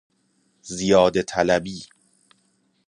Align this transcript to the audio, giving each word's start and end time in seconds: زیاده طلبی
زیاده 0.61 1.21
طلبی 1.23 1.85